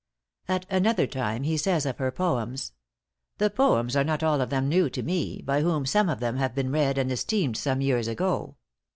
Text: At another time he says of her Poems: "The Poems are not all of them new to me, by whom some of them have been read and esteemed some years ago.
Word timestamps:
At 0.47 0.65
another 0.67 1.05
time 1.05 1.43
he 1.43 1.57
says 1.57 1.85
of 1.85 1.99
her 1.99 2.11
Poems: 2.11 2.71
"The 3.37 3.51
Poems 3.51 3.95
are 3.95 4.03
not 4.03 4.23
all 4.23 4.41
of 4.41 4.49
them 4.49 4.67
new 4.67 4.89
to 4.89 5.03
me, 5.03 5.43
by 5.45 5.61
whom 5.61 5.85
some 5.85 6.09
of 6.09 6.19
them 6.19 6.37
have 6.37 6.55
been 6.55 6.71
read 6.71 6.97
and 6.97 7.11
esteemed 7.11 7.55
some 7.55 7.81
years 7.81 8.07
ago. 8.07 8.55